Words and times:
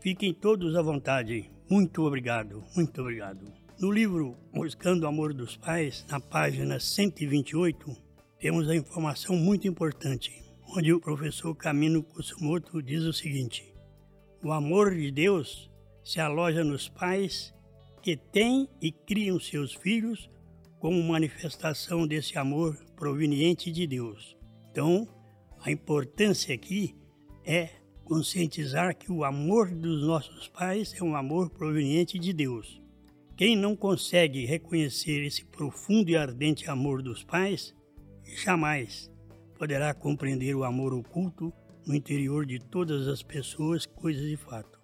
Fiquem 0.00 0.34
todos 0.34 0.74
à 0.74 0.82
vontade. 0.82 1.48
Muito 1.70 2.02
obrigado, 2.02 2.64
muito 2.74 3.00
obrigado. 3.00 3.46
No 3.78 3.92
livro 3.92 4.36
Buscando 4.52 5.04
o 5.04 5.06
Amor 5.06 5.32
dos 5.32 5.56
Pais, 5.56 6.04
na 6.10 6.18
página 6.18 6.80
128, 6.80 7.96
temos 8.40 8.68
a 8.68 8.74
informação 8.74 9.36
muito 9.36 9.68
importante, 9.68 10.42
onde 10.76 10.92
o 10.92 10.98
professor 10.98 11.54
Camino 11.54 12.02
Kusumoto 12.02 12.82
diz 12.82 13.04
o 13.04 13.12
seguinte: 13.12 13.72
O 14.42 14.50
amor 14.50 14.92
de 14.92 15.12
Deus 15.12 15.70
se 16.02 16.18
aloja 16.18 16.64
nos 16.64 16.88
pais 16.88 17.54
que 18.02 18.16
têm 18.16 18.68
e 18.80 18.90
criam 18.90 19.38
seus 19.38 19.72
filhos 19.72 20.28
como 20.80 21.00
manifestação 21.00 22.08
desse 22.08 22.36
amor 22.36 22.76
proveniente 22.96 23.70
de 23.70 23.86
Deus. 23.86 24.36
Então, 24.72 25.21
a 25.64 25.70
importância 25.70 26.54
aqui 26.54 26.94
é 27.44 27.70
conscientizar 28.04 28.96
que 28.96 29.12
o 29.12 29.24
amor 29.24 29.70
dos 29.70 30.04
nossos 30.04 30.48
pais 30.48 30.92
é 30.94 31.02
um 31.02 31.14
amor 31.14 31.50
proveniente 31.50 32.18
de 32.18 32.32
Deus. 32.32 32.82
Quem 33.36 33.56
não 33.56 33.76
consegue 33.76 34.44
reconhecer 34.44 35.24
esse 35.24 35.44
profundo 35.44 36.10
e 36.10 36.16
ardente 36.16 36.68
amor 36.68 37.00
dos 37.00 37.22
pais, 37.22 37.74
jamais 38.44 39.10
poderá 39.56 39.94
compreender 39.94 40.54
o 40.54 40.64
amor 40.64 40.92
oculto 40.92 41.52
no 41.86 41.94
interior 41.94 42.44
de 42.44 42.58
todas 42.58 43.06
as 43.06 43.22
pessoas, 43.22 43.86
coisas 43.86 44.28
de 44.28 44.36
fato. 44.36 44.80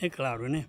É 0.00 0.10
claro, 0.10 0.48
né? 0.48 0.66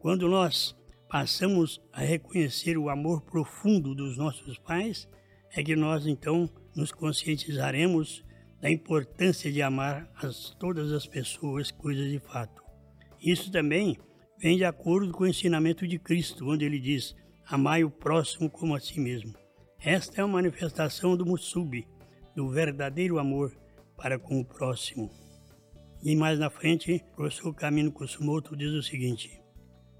Quando 0.00 0.28
nós 0.28 0.76
passamos 1.08 1.80
a 1.92 2.00
reconhecer 2.00 2.76
o 2.76 2.88
amor 2.88 3.22
profundo 3.22 3.94
dos 3.94 4.16
nossos 4.16 4.58
pais, 4.58 5.08
é 5.52 5.62
que 5.62 5.76
nós 5.76 6.06
então 6.06 6.50
nos 6.74 6.92
conscientizaremos 6.92 8.24
da 8.60 8.70
importância 8.70 9.50
de 9.50 9.62
amar 9.62 10.10
as, 10.16 10.50
todas 10.58 10.92
as 10.92 11.06
pessoas, 11.06 11.70
coisas 11.70 12.10
de 12.10 12.18
fato. 12.18 12.62
Isso 13.20 13.50
também 13.50 13.98
vem 14.38 14.56
de 14.56 14.64
acordo 14.64 15.12
com 15.12 15.24
o 15.24 15.26
ensinamento 15.26 15.86
de 15.86 15.98
Cristo, 15.98 16.48
onde 16.48 16.64
ele 16.64 16.78
diz: 16.78 17.14
Amai 17.46 17.84
o 17.84 17.90
próximo 17.90 18.50
como 18.50 18.74
a 18.74 18.80
si 18.80 19.00
mesmo. 19.00 19.34
Esta 19.80 20.20
é 20.20 20.24
a 20.24 20.28
manifestação 20.28 21.16
do 21.16 21.24
Musubi, 21.24 21.86
do 22.34 22.48
verdadeiro 22.48 23.18
amor 23.18 23.56
para 23.96 24.18
com 24.18 24.40
o 24.40 24.44
próximo. 24.44 25.10
E 26.02 26.14
mais 26.14 26.38
na 26.38 26.50
frente, 26.50 27.04
o 27.12 27.16
professor 27.16 27.54
Camino 27.54 27.90
Kusumoto 27.90 28.56
diz 28.56 28.72
o 28.72 28.82
seguinte: 28.82 29.40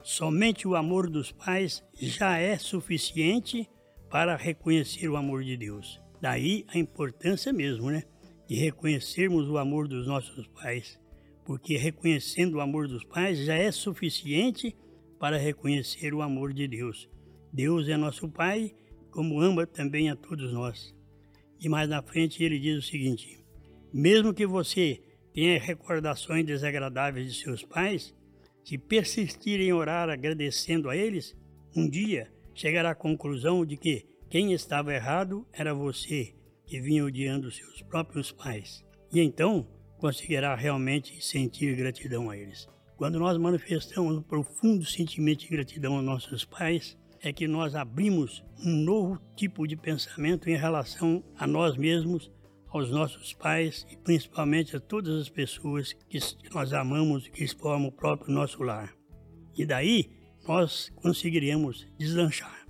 Somente 0.03 0.67
o 0.67 0.77
amor 0.77 1.11
dos 1.11 1.33
pais 1.33 1.85
já 2.01 2.39
é 2.39 2.57
suficiente 2.57 3.69
para 4.09 4.37
reconhecer 4.37 5.09
o 5.09 5.17
amor 5.17 5.45
de 5.45 5.57
Deus. 5.57 6.01
Daí 6.21 6.65
a 6.69 6.79
importância 6.79 7.53
mesmo, 7.53 7.91
né? 7.91 8.05
De 8.49 8.55
reconhecermos 8.55 9.47
o 9.49 9.59
amor 9.59 9.87
dos 9.87 10.07
nossos 10.07 10.47
pais, 10.49 10.99
porque 11.45 11.77
reconhecendo 11.77 12.55
o 12.55 12.61
amor 12.61 12.89
dos 12.89 13.05
pais 13.05 13.39
já 13.45 13.55
é 13.55 13.71
suficiente 13.71 14.75
para 15.21 15.37
reconhecer 15.37 16.15
o 16.15 16.23
amor 16.23 16.55
de 16.55 16.67
Deus. 16.67 17.09
Deus 17.53 17.89
é 17.89 17.97
nosso 17.97 18.27
Pai, 18.29 18.75
como 19.11 19.41
ama 19.41 19.67
também 19.67 20.09
a 20.09 20.17
todos 20.17 20.53
nós. 20.53 20.95
E 21.61 21.69
mais 21.69 21.89
na 21.89 22.03
frente 22.03 22.43
ele 22.43 22.59
diz 22.59 22.79
o 22.79 22.89
seguinte: 22.89 23.45
mesmo 23.93 24.33
que 24.33 24.47
você 24.47 25.03
tenha 25.35 25.59
recordações 25.59 26.47
desagradáveis 26.47 27.33
de 27.35 27.43
seus 27.43 27.63
pais, 27.63 28.15
se 28.65 28.79
persistir 28.79 29.61
em 29.61 29.73
orar 29.73 30.09
agradecendo 30.09 30.89
a 30.89 30.97
eles, 30.97 31.37
um 31.77 31.89
dia 31.89 32.33
chegará 32.55 32.91
à 32.91 32.95
conclusão 32.95 33.65
de 33.65 33.77
que 33.77 34.07
quem 34.31 34.53
estava 34.53 34.95
errado 34.95 35.47
era 35.53 35.75
você 35.75 36.38
que 36.69 36.81
vinha 36.81 37.05
odiando 37.05 37.51
seus 37.51 37.83
próprios 37.83 38.31
pais. 38.31 38.85
E 39.13 39.21
então 39.21 39.67
conseguirá 39.97 40.55
realmente 40.55 41.25
sentir 41.25 41.75
gratidão 41.75 42.31
a 42.31 42.37
eles. 42.37 42.69
Quando 42.97 43.19
nós 43.19 43.39
manifestamos 43.39 44.17
um 44.17 44.23
profundo 44.23 44.85
sentimento 44.85 45.41
de 45.41 45.49
gratidão 45.49 45.97
aos 45.97 46.05
nossos 46.05 46.45
pais, 46.45 46.97
é 47.21 47.33
que 47.33 47.49
nós 47.49 47.75
abrimos 47.75 48.45
um 48.65 48.71
novo 48.71 49.21
tipo 49.35 49.67
de 49.67 49.77
pensamento 49.77 50.49
em 50.49 50.57
relação 50.57 51.25
a 51.37 51.47
nós 51.47 51.77
mesmos, 51.77 52.31
aos 52.69 52.91
nossos 52.91 53.33
pais 53.33 53.87
e 53.91 53.97
principalmente 53.97 54.77
a 54.77 54.81
todas 54.81 55.21
as 55.21 55.29
pessoas 55.29 55.95
que 56.09 56.21
nós 56.53 56.73
amamos 56.73 57.27
e 57.27 57.31
que 57.31 57.47
formam 57.49 57.89
o 57.89 57.93
próprio 57.93 58.33
nosso 58.33 58.63
lar. 58.63 58.95
E 59.57 59.65
daí 59.65 60.11
nós 60.47 60.91
conseguiremos 60.97 61.87
deslanchar, 61.99 62.67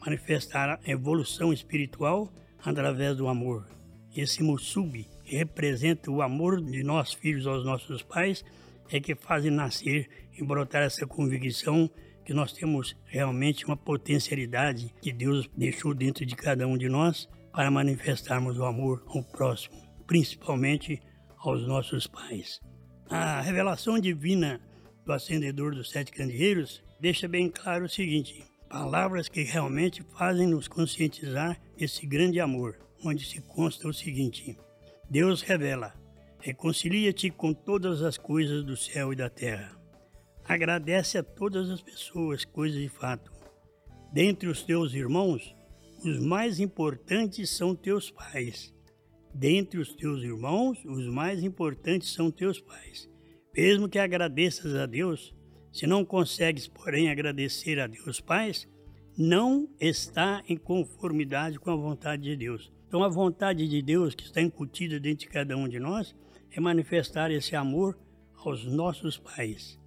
manifestar 0.00 0.80
a 0.84 0.90
evolução 0.90 1.52
espiritual 1.52 2.32
através 2.64 3.16
do 3.16 3.28
amor. 3.28 3.66
Esse 4.14 4.42
musubi 4.42 5.08
representa 5.24 6.10
o 6.10 6.20
amor 6.20 6.60
de 6.60 6.82
nós 6.82 7.12
filhos 7.12 7.46
aos 7.46 7.64
nossos 7.64 8.02
pais 8.02 8.44
é 8.90 9.00
que 9.00 9.14
fazem 9.14 9.50
nascer 9.50 10.08
e 10.38 10.44
brotar 10.44 10.82
essa 10.82 11.06
convicção 11.06 11.90
que 12.24 12.34
nós 12.34 12.52
temos 12.52 12.94
realmente 13.06 13.64
uma 13.64 13.76
potencialidade 13.76 14.94
que 15.00 15.12
Deus 15.12 15.48
deixou 15.56 15.94
dentro 15.94 16.24
de 16.26 16.36
cada 16.36 16.66
um 16.66 16.76
de 16.76 16.88
nós 16.88 17.28
para 17.52 17.70
manifestarmos 17.70 18.58
o 18.58 18.64
amor 18.64 19.02
ao 19.08 19.22
próximo, 19.22 19.76
principalmente 20.06 21.00
aos 21.38 21.66
nossos 21.66 22.06
pais. 22.06 22.60
A 23.08 23.40
revelação 23.40 23.98
divina 23.98 24.60
do 25.04 25.12
acendedor 25.12 25.74
dos 25.74 25.90
sete 25.90 26.12
candeeiros 26.12 26.82
deixa 27.00 27.26
bem 27.26 27.50
claro 27.50 27.86
o 27.86 27.88
seguinte: 27.88 28.44
Palavras 28.72 29.28
que 29.28 29.42
realmente 29.42 30.02
fazem 30.16 30.46
nos 30.46 30.66
conscientizar 30.66 31.60
desse 31.76 32.06
grande 32.06 32.40
amor, 32.40 32.78
onde 33.04 33.22
se 33.26 33.38
consta 33.42 33.86
o 33.86 33.92
seguinte: 33.92 34.56
Deus 35.10 35.42
revela: 35.42 35.92
reconcilia-te 36.38 37.28
com 37.28 37.52
todas 37.52 38.00
as 38.00 38.16
coisas 38.16 38.64
do 38.64 38.74
céu 38.74 39.12
e 39.12 39.16
da 39.16 39.28
terra. 39.28 39.78
Agradece 40.42 41.18
a 41.18 41.22
todas 41.22 41.68
as 41.68 41.82
pessoas, 41.82 42.46
coisas 42.46 42.80
de 42.80 42.88
fato. 42.88 43.30
Dentre 44.10 44.48
os 44.48 44.62
teus 44.62 44.94
irmãos, 44.94 45.54
os 46.02 46.18
mais 46.18 46.58
importantes 46.58 47.50
são 47.50 47.76
teus 47.76 48.10
pais. 48.10 48.74
Dentre 49.34 49.80
os 49.80 49.94
teus 49.94 50.22
irmãos, 50.22 50.82
os 50.86 51.06
mais 51.08 51.42
importantes 51.42 52.10
são 52.14 52.30
teus 52.30 52.58
pais. 52.58 53.06
Mesmo 53.54 53.86
que 53.86 53.98
agradeças 53.98 54.74
a 54.74 54.86
Deus, 54.86 55.34
se 55.72 55.86
não 55.86 56.04
consegues, 56.04 56.68
porém, 56.68 57.10
agradecer 57.10 57.80
a 57.80 57.86
Deus 57.86 58.20
Pai, 58.20 58.52
não 59.16 59.68
está 59.80 60.42
em 60.46 60.56
conformidade 60.56 61.58
com 61.58 61.70
a 61.70 61.76
vontade 61.76 62.22
de 62.22 62.36
Deus. 62.36 62.70
Então, 62.86 63.02
a 63.02 63.08
vontade 63.08 63.66
de 63.66 63.80
Deus 63.80 64.14
que 64.14 64.24
está 64.24 64.42
incutida 64.42 65.00
dentro 65.00 65.20
de 65.20 65.28
cada 65.28 65.56
um 65.56 65.66
de 65.66 65.80
nós 65.80 66.14
é 66.50 66.60
manifestar 66.60 67.30
esse 67.30 67.56
amor 67.56 67.98
aos 68.36 68.66
nossos 68.66 69.16
pais. 69.16 69.80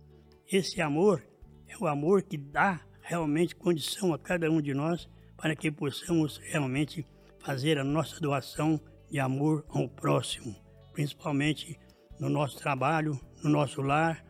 Esse 0.51 0.81
amor 0.81 1.23
é 1.67 1.77
o 1.77 1.85
amor 1.85 2.23
que 2.23 2.37
dá 2.37 2.81
realmente 3.01 3.55
condição 3.55 4.11
a 4.11 4.17
cada 4.17 4.49
um 4.49 4.59
de 4.59 4.73
nós 4.73 5.07
para 5.37 5.55
que 5.55 5.71
possamos 5.71 6.37
realmente 6.37 7.05
fazer 7.39 7.77
a 7.77 7.83
nossa 7.83 8.19
doação 8.19 8.81
de 9.11 9.19
amor 9.19 9.63
ao 9.69 9.87
próximo, 9.87 10.55
principalmente 10.93 11.79
no 12.19 12.29
nosso 12.29 12.57
trabalho, 12.57 13.19
no 13.43 13.49
nosso 13.51 13.81
lar, 13.81 14.25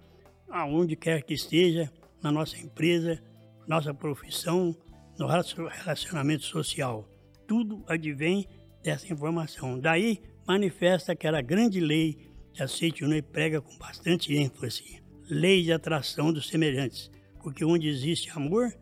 aonde 0.49 0.95
quer 0.95 1.23
que 1.23 1.33
esteja, 1.33 1.91
na 2.21 2.31
nossa 2.31 2.57
empresa, 2.57 3.21
nossa 3.67 3.93
profissão, 3.93 4.75
no 5.17 5.27
relacionamento 5.27 6.43
social. 6.43 7.07
Tudo 7.47 7.83
advém 7.87 8.47
dessa 8.83 9.11
informação. 9.11 9.79
Daí 9.79 10.21
manifesta 10.47 11.11
aquela 11.11 11.41
grande 11.41 11.79
lei 11.79 12.31
que 12.53 12.63
a 12.63 12.67
Seitonei 12.67 13.21
prega 13.21 13.61
com 13.61 13.77
bastante 13.77 14.33
ênfase. 14.33 15.01
Lei 15.29 15.63
de 15.63 15.71
atração 15.71 16.31
dos 16.31 16.47
semelhantes. 16.47 17.11
Porque 17.41 17.63
onde 17.63 17.87
existe 17.87 18.29
amor, 18.31 18.73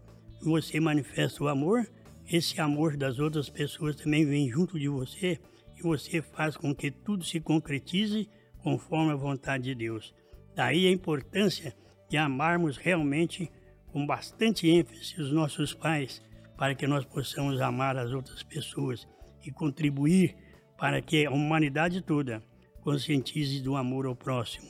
você 0.42 0.80
manifesta 0.80 1.44
o 1.44 1.48
amor, 1.48 1.86
esse 2.30 2.60
amor 2.62 2.96
das 2.96 3.20
outras 3.20 3.50
pessoas 3.50 3.96
também 3.96 4.26
vem 4.26 4.50
junto 4.50 4.80
de 4.80 4.88
você 4.88 5.40
e 5.78 5.82
você 5.82 6.22
faz 6.22 6.56
com 6.56 6.74
que 6.74 6.90
tudo 6.90 7.24
se 7.24 7.40
concretize 7.40 8.30
conforme 8.62 9.12
a 9.12 9.16
vontade 9.16 9.66
de 9.66 9.76
Deus. 9.76 10.14
Daí 10.56 10.88
a 10.88 10.92
importância 10.92 11.76
de 12.10 12.18
amarmos 12.18 12.78
realmente 12.78 13.52
com 13.92 14.06
bastante 14.06 14.68
ênfase 14.70 15.20
os 15.20 15.32
nossos 15.32 15.74
pais, 15.74 16.22
para 16.58 16.76
que 16.76 16.88
nós 16.88 17.06
possamos 17.06 17.60
amar 17.60 17.98
as 17.98 18.12
outras 18.12 18.44
pessoas 18.44 19.08
e 19.46 19.52
contribuir 19.52 20.36
para 20.78 21.02
que 21.02 21.26
a 21.26 21.32
humanidade 21.32 22.02
toda 22.02 22.44
conscientize 22.82 23.62
do 23.62 23.76
amor 23.76 24.06
ao 24.06 24.16
próximo. 24.16 24.70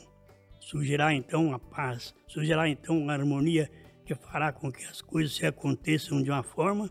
Surgirá 0.59 1.13
então 1.13 1.53
a 1.53 1.59
paz, 1.59 2.13
surgirá 2.27 2.69
então 2.69 3.09
a 3.09 3.13
harmonia 3.13 3.69
que 4.06 4.15
fará 4.15 4.51
com 4.51 4.71
que 4.71 4.85
as 4.85 5.01
coisas 5.01 5.35
se 5.35 5.45
aconteçam 5.45 6.21
de 6.21 6.30
uma 6.30 6.44
forma 6.44 6.89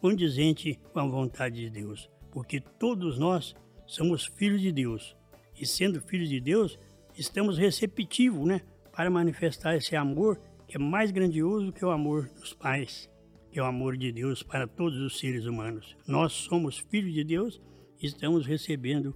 condizente 0.00 0.78
com 0.92 1.00
a 1.00 1.06
vontade 1.06 1.56
de 1.56 1.70
Deus, 1.70 2.10
porque 2.30 2.60
todos 2.60 3.18
nós 3.18 3.54
somos 3.86 4.26
filhos 4.26 4.60
de 4.60 4.72
Deus 4.72 5.16
e 5.58 5.66
sendo 5.66 6.00
filhos 6.00 6.28
de 6.28 6.40
Deus 6.40 6.78
estamos 7.16 7.58
receptivos, 7.58 8.46
né, 8.46 8.60
para 8.92 9.10
manifestar 9.10 9.76
esse 9.76 9.96
amor 9.96 10.40
que 10.66 10.76
é 10.76 10.80
mais 10.80 11.10
grandioso 11.10 11.72
que 11.72 11.84
o 11.84 11.90
amor 11.90 12.28
dos 12.40 12.52
pais, 12.52 13.10
que 13.50 13.58
é 13.58 13.62
o 13.62 13.66
amor 13.66 13.96
de 13.96 14.10
Deus 14.10 14.42
para 14.42 14.66
todos 14.66 14.98
os 14.98 15.18
seres 15.18 15.46
humanos. 15.46 15.96
Nós 16.06 16.32
somos 16.32 16.78
filhos 16.78 17.12
de 17.12 17.24
Deus 17.24 17.60
e 18.00 18.06
estamos 18.06 18.46
recebendo 18.46 19.14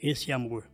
esse 0.00 0.32
amor. 0.32 0.68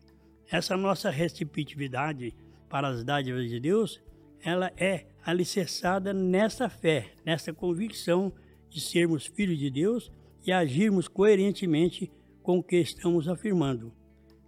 Essa 0.51 0.77
nossa 0.77 1.11
receptividade 1.11 2.35
para 2.69 2.89
as 2.89 3.05
dádivas 3.05 3.49
de 3.49 3.61
Deus, 3.61 4.03
ela 4.41 4.73
é 4.77 5.07
alicerçada 5.25 6.13
nessa 6.13 6.69
fé, 6.69 7.13
nessa 7.25 7.53
convicção 7.53 8.33
de 8.69 8.81
sermos 8.81 9.27
filhos 9.27 9.59
de 9.59 9.71
Deus 9.71 10.11
e 10.45 10.53
agirmos 10.53 11.09
coerentemente 11.09 12.11
com 12.43 12.59
o 12.59 12.63
que 12.63 12.77
estamos 12.77 13.29
afirmando. 13.29 13.93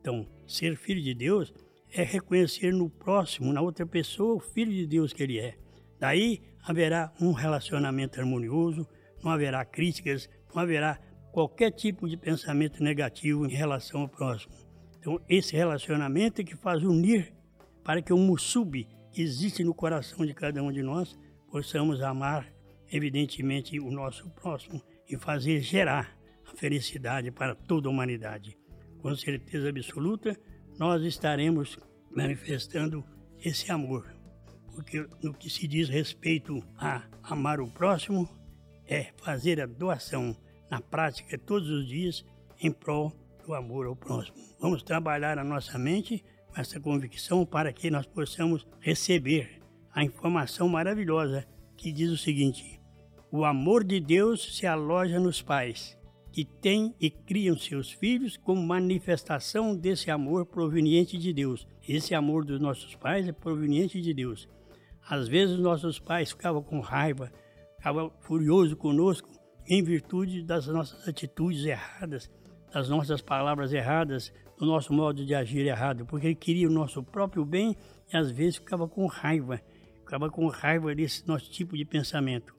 Então, 0.01 0.27
ser 0.47 0.77
filho 0.77 1.03
de 1.03 1.15
Deus 1.15 1.53
é 1.93 2.03
reconhecer 2.03 2.73
no 2.73 2.91
próximo, 2.91 3.53
na 3.53 3.61
outra 3.61 3.87
pessoa, 3.87 4.35
o 4.35 4.41
filho 4.41 4.73
de 4.73 4.87
Deus 4.87 5.13
que 5.13 5.23
ele 5.23 5.39
é. 5.39 5.57
Daí 5.99 6.43
haverá 6.63 7.13
um 7.21 7.33
relacionamento 7.33 8.21
harmonioso, 8.21 8.87
não 9.23 9.31
haverá 9.31 9.65
críticas, 9.65 10.29
não 10.55 10.63
haverá 10.63 11.01
qualquer 11.33 11.71
tipo 11.71 12.09
de 12.09 12.17
pensamento 12.17 12.83
negativo 12.83 13.47
em 13.47 13.55
relação 13.55 14.03
ao 14.03 14.09
próximo. 14.09 14.55
Então, 14.99 15.21
esse 15.29 15.57
relacionamento 15.57 16.41
é 16.41 16.45
que 16.45 16.57
faz 16.57 16.83
unir 16.83 17.33
para 17.85 18.03
que 18.03 18.13
o 18.13 18.19
mussub 18.19 18.87
que 19.13 19.23
existe 19.23 19.65
no 19.65 19.75
coração 19.75 20.27
de 20.27 20.35
cada 20.35 20.63
um 20.63 20.71
de 20.71 20.83
nós 20.83 21.19
possamos 21.51 22.03
amar, 22.03 22.53
evidentemente, 22.93 23.81
o 23.81 23.91
nosso 23.91 24.29
próximo 24.31 24.83
e 25.09 25.17
fazer 25.17 25.61
gerar 25.61 26.17
a 26.47 26.57
felicidade 26.57 27.31
para 27.31 27.55
toda 27.55 27.89
a 27.89 27.91
humanidade. 27.91 28.59
Com 29.01 29.15
certeza 29.15 29.69
absoluta, 29.69 30.39
nós 30.79 31.03
estaremos 31.03 31.79
manifestando 32.15 33.05
esse 33.45 33.71
amor. 33.71 34.07
Porque 34.75 35.07
no 35.23 35.35
que 35.35 35.51
se 35.51 35.67
diz 35.67 35.89
respeito 35.89 36.63
a 36.77 37.03
amar 37.23 37.61
o 37.61 37.69
próximo, 37.69 38.29
é 38.87 39.13
fazer 39.17 39.61
a 39.61 39.67
doação 39.67 40.37
na 40.71 40.81
prática 40.81 41.37
todos 41.37 41.69
os 41.69 41.87
dias 41.87 42.25
em 42.61 42.71
prol 42.71 43.13
do 43.45 43.55
amor 43.55 43.87
ao 43.87 43.97
próximo. 43.97 44.37
Vamos 44.61 44.83
trabalhar 44.83 45.39
a 45.39 45.45
nossa 45.45 45.79
mente 45.79 46.25
com 46.47 46.61
essa 46.61 46.81
convicção 46.81 47.45
para 47.45 47.73
que 47.73 47.91
nós 47.91 48.07
possamos 48.07 48.67
receber 48.81 49.61
a 49.93 50.05
informação 50.05 50.69
maravilhosa 50.69 51.47
que 51.77 51.91
diz 51.91 52.11
o 52.11 52.17
seguinte: 52.17 52.81
o 53.33 53.45
amor 53.45 53.83
de 53.83 54.01
Deus 54.01 54.57
se 54.57 54.67
aloja 54.67 55.19
nos 55.19 55.43
pais 55.43 55.98
que 56.33 56.45
têm 56.45 56.95
e 57.01 57.11
criam 57.11 57.57
seus 57.57 57.91
filhos 57.91 58.37
como 58.37 58.63
manifestação 58.63 59.75
desse 59.77 60.11
amor 60.11 60.47
proveniente 60.47 61.17
de 61.19 61.33
Deus. 61.33 61.67
Esse 61.89 62.15
amor 62.15 62.45
dos 62.45 62.61
nossos 62.61 62.95
pais 62.95 63.27
é 63.27 63.33
proveniente 63.33 64.01
de 64.01 64.13
Deus. 64.13 64.49
Às 65.09 65.27
vezes 65.27 65.59
nossos 65.59 65.99
pais 65.99 66.31
ficavam 66.31 66.63
com 66.63 66.81
raiva, 66.81 67.33
ficavam 67.77 68.13
furiosos 68.21 68.75
conosco 68.75 69.29
em 69.67 69.83
virtude 69.83 70.43
das 70.43 70.67
nossas 70.67 71.07
atitudes 71.09 71.65
erradas, 71.65 72.31
das 72.73 72.89
nossas 72.89 73.21
palavras 73.23 73.73
erradas, 73.73 74.33
do 74.59 74.67
nosso 74.67 74.93
modo 74.93 75.25
de 75.25 75.35
agir 75.35 75.67
errado, 75.67 76.05
porque 76.05 76.27
ele 76.27 76.35
queria 76.35 76.69
o 76.69 76.73
nosso 76.73 77.03
próprio 77.03 77.45
bem 77.45 77.77
e 78.13 78.17
às 78.17 78.31
vezes 78.31 78.57
ficava 78.57 78.89
com 78.89 79.07
raiva, 79.07 79.61
ficava 80.01 80.29
com 80.31 80.47
raiva 80.49 80.95
desse 80.95 81.27
nosso 81.27 81.51
tipo 81.51 81.77
de 81.77 81.85
pensamento. 81.85 82.55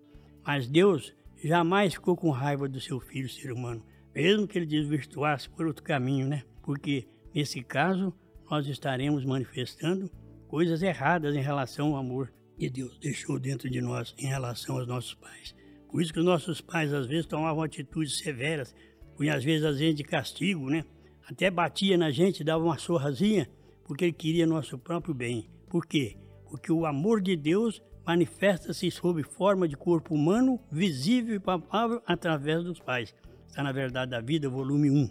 Mas 0.46 0.68
Deus 0.68 1.14
jamais 1.48 1.94
ficou 1.94 2.16
com 2.16 2.30
raiva 2.30 2.68
do 2.68 2.80
seu 2.80 3.00
filho 3.00 3.30
ser 3.30 3.52
humano, 3.52 3.84
mesmo 4.14 4.48
que 4.48 4.58
ele 4.58 4.66
desvirtuasse 4.66 5.50
por 5.50 5.66
outro 5.66 5.84
caminho, 5.84 6.28
né? 6.28 6.44
Porque 6.64 7.08
nesse 7.34 7.62
caso 7.62 8.14
nós 8.50 8.68
estaremos 8.68 9.24
manifestando 9.24 10.10
coisas 10.48 10.82
erradas 10.82 11.36
em 11.36 11.42
relação 11.42 11.90
ao 11.90 11.98
amor 11.98 12.34
que 12.58 12.70
Deus 12.70 12.98
deixou 13.00 13.40
dentro 13.40 13.70
de 13.70 13.80
nós 13.80 14.14
em 14.18 14.28
relação 14.28 14.78
aos 14.78 14.88
nossos 14.88 15.14
pais. 15.14 15.56
Por 15.90 16.02
isso 16.02 16.12
que 16.12 16.20
os 16.20 16.26
nossos 16.26 16.60
pais 16.60 16.94
às 16.94 17.08
vezes 17.08 17.26
tomavam 17.26 17.64
atitudes 17.64 18.18
severas, 18.18 18.76
punham 19.16 19.36
às 19.36 19.44
vezes 19.44 19.66
a 19.66 19.72
gente 19.72 19.98
de 19.98 20.04
castigo, 20.04 20.70
né? 20.70 20.84
Até 21.28 21.50
batia 21.50 21.98
na 21.98 22.12
gente, 22.12 22.44
dava 22.44 22.64
uma 22.64 22.78
sorrazinha, 22.78 23.50
porque 23.86 24.06
ele 24.06 24.14
queria 24.14 24.46
nosso 24.46 24.78
próprio 24.78 25.14
bem. 25.14 25.50
Por 25.70 25.86
quê? 25.86 26.18
Porque 26.50 26.72
o 26.72 26.86
amor 26.86 27.22
de 27.22 27.36
Deus 27.36 27.82
manifesta-se 28.10 28.90
sob 28.90 29.22
forma 29.22 29.68
de 29.68 29.78
corpo 29.78 30.16
humano, 30.16 30.60
visível 30.72 31.36
e 31.36 31.40
palpável 31.40 32.02
através 32.08 32.64
dos 32.64 32.80
pais. 32.80 33.14
Está 33.46 33.62
na 33.62 33.72
Verdade 33.72 34.10
da 34.10 34.20
Vida, 34.20 34.50
volume 34.50 34.90
1. 34.90 35.10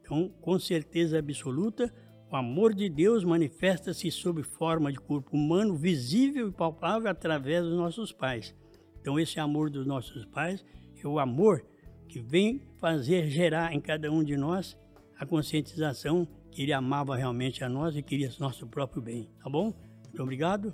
Então, 0.00 0.30
com 0.40 0.58
certeza 0.58 1.18
absoluta, 1.18 1.92
o 2.32 2.34
amor 2.34 2.72
de 2.72 2.88
Deus 2.88 3.22
manifesta-se 3.22 4.10
sob 4.10 4.42
forma 4.42 4.90
de 4.90 4.98
corpo 4.98 5.36
humano, 5.36 5.76
visível 5.76 6.48
e 6.48 6.52
palpável 6.52 7.10
através 7.10 7.64
dos 7.64 7.76
nossos 7.76 8.12
pais. 8.12 8.56
Então, 8.98 9.20
esse 9.20 9.38
amor 9.38 9.68
dos 9.68 9.86
nossos 9.86 10.24
pais 10.24 10.64
é 11.04 11.06
o 11.06 11.18
amor 11.18 11.62
que 12.08 12.18
vem 12.18 12.62
fazer 12.80 13.28
gerar 13.28 13.74
em 13.74 13.80
cada 13.80 14.10
um 14.10 14.24
de 14.24 14.38
nós 14.38 14.74
a 15.18 15.26
conscientização 15.26 16.26
que 16.50 16.62
ele 16.62 16.72
amava 16.72 17.14
realmente 17.14 17.62
a 17.62 17.68
nós 17.68 17.94
e 17.94 18.02
queria 18.02 18.32
nosso 18.40 18.66
próprio 18.66 19.02
bem. 19.02 19.28
Tá 19.44 19.50
bom? 19.50 19.74
Muito 20.06 20.22
obrigado. 20.22 20.72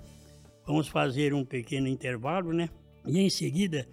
Vamos 0.65 0.87
fazer 0.87 1.33
um 1.33 1.45
pequeno 1.45 1.87
intervalo, 1.87 2.51
né? 2.51 2.69
E 3.05 3.19
em 3.19 3.29
seguida 3.29 3.87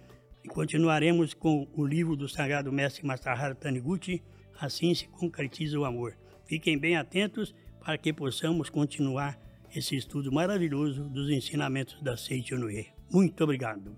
continuaremos 0.49 1.33
com 1.33 1.67
o 1.75 1.85
livro 1.85 2.15
do 2.15 2.27
Sagrado 2.27 2.71
Mestre 2.71 3.05
Masaharu 3.05 3.55
Taniguchi, 3.55 4.21
Assim 4.59 4.93
se 4.93 5.07
concretiza 5.07 5.79
o 5.79 5.85
amor. 5.85 6.15
Fiquem 6.45 6.77
bem 6.77 6.95
atentos 6.95 7.53
para 7.83 7.97
que 7.97 8.13
possamos 8.13 8.69
continuar 8.69 9.37
esse 9.75 9.95
estudo 9.95 10.31
maravilhoso 10.31 11.03
dos 11.09 11.29
ensinamentos 11.29 12.01
da 12.01 12.15
Seiichi 12.15 12.53
Onue. 12.53 12.87
Muito 13.11 13.43
obrigado. 13.43 13.95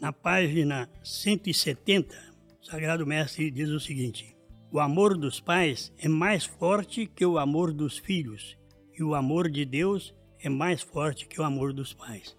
Na 0.00 0.12
página 0.12 0.90
170, 1.04 2.12
o 2.60 2.66
Sagrado 2.66 3.06
Mestre 3.06 3.48
diz 3.48 3.68
o 3.68 3.78
seguinte: 3.78 4.36
O 4.72 4.80
amor 4.80 5.16
dos 5.16 5.38
pais 5.38 5.92
é 5.98 6.08
mais 6.08 6.44
forte 6.44 7.06
que 7.06 7.24
o 7.24 7.38
amor 7.38 7.72
dos 7.72 7.96
filhos 7.96 8.58
e 8.92 9.04
o 9.04 9.14
amor 9.14 9.48
de 9.48 9.64
Deus 9.64 10.12
é 10.40 10.48
mais 10.48 10.82
forte 10.82 11.26
que 11.26 11.40
o 11.40 11.44
amor 11.44 11.72
dos 11.72 11.92
pais. 11.92 12.36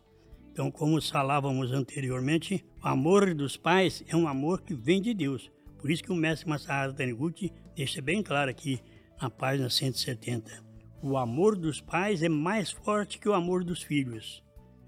Então, 0.51 0.71
como 0.71 1.01
falávamos 1.01 1.71
anteriormente, 1.71 2.65
o 2.83 2.87
amor 2.87 3.33
dos 3.33 3.55
pais 3.55 4.03
é 4.07 4.15
um 4.15 4.27
amor 4.27 4.61
que 4.61 4.73
vem 4.73 5.01
de 5.01 5.13
Deus. 5.13 5.49
Por 5.77 5.89
isso 5.89 6.03
que 6.03 6.11
o 6.11 6.15
mestre 6.15 6.49
Masaharu 6.49 6.93
Taniguchi 6.93 7.53
deixa 7.75 8.01
bem 8.01 8.21
claro 8.21 8.51
aqui 8.51 8.81
na 9.21 9.29
página 9.29 9.69
170. 9.69 10.63
O 11.01 11.17
amor 11.17 11.55
dos 11.55 11.79
pais 11.79 12.21
é 12.21 12.27
mais 12.27 12.71
forte 12.71 13.19
que 13.19 13.29
o 13.29 13.33
amor 13.33 13.63
dos 13.63 13.81
filhos. 13.81 14.43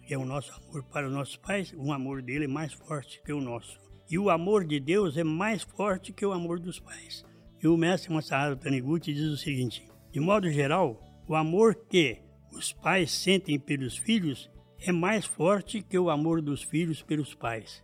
É 0.09 0.17
o 0.17 0.25
nosso 0.25 0.51
amor 0.51 0.83
para 0.83 1.07
os 1.07 1.13
nossos 1.13 1.37
pais, 1.37 1.73
o 1.77 1.93
amor 1.93 2.21
dele 2.21 2.45
é 2.45 2.47
mais 2.49 2.73
forte 2.73 3.21
que 3.23 3.31
o 3.31 3.39
nosso. 3.39 3.79
E 4.09 4.19
o 4.19 4.29
amor 4.29 4.65
de 4.65 4.77
Deus 4.77 5.15
é 5.15 5.23
mais 5.23 5.63
forte 5.63 6.11
que 6.11 6.25
o 6.25 6.33
amor 6.33 6.59
dos 6.59 6.79
pais. 6.81 7.23
E 7.63 7.67
o 7.67 7.77
mestre 7.77 8.11
Masaharu 8.11 8.57
Taniguchi 8.57 9.13
diz 9.13 9.29
o 9.29 9.37
seguinte: 9.37 9.87
de 10.11 10.19
modo 10.19 10.51
geral, 10.51 11.01
o 11.29 11.35
amor 11.35 11.75
que 11.87 12.21
os 12.51 12.73
pais 12.73 13.11
sentem 13.11 13.59
pelos 13.59 13.97
filhos 13.97 14.49
é 14.79 14.91
mais 14.91 15.25
forte 15.25 15.81
que 15.81 15.97
o 15.97 16.09
amor 16.09 16.41
dos 16.41 16.63
filhos 16.63 17.01
pelos 17.01 17.33
pais. 17.33 17.81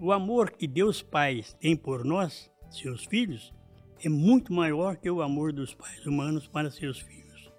O 0.00 0.10
amor 0.12 0.50
que 0.50 0.66
Deus 0.66 1.02
Pai 1.02 1.44
tem 1.60 1.76
por 1.76 2.04
nós, 2.04 2.50
seus 2.70 3.04
filhos, 3.04 3.52
é 4.02 4.08
muito 4.08 4.52
maior 4.52 4.96
que 4.96 5.10
o 5.10 5.22
amor 5.22 5.52
dos 5.52 5.74
pais 5.74 6.04
humanos 6.06 6.48
para 6.48 6.70
seus 6.70 6.98
filhos. 6.98 7.52